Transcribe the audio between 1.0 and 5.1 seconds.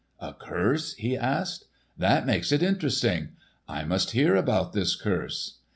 asked. "That makes it interesting! I must hear about this